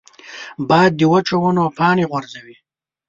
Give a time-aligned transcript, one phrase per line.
[0.69, 2.55] باد د وچو ونو پاڼې غورځوي